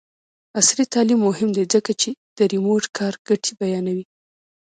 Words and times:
عصري 0.59 0.85
تعلیم 0.93 1.19
مهم 1.29 1.49
دی 1.57 1.63
ځکه 1.73 1.91
چې 2.01 2.09
د 2.37 2.39
ریموټ 2.51 2.83
کار 2.97 3.13
ګټې 3.27 3.51
بیانوي. 3.59 4.05